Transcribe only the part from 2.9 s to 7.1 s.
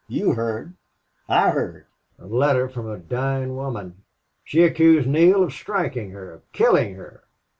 dying woman. She accused Neale of striking her of killing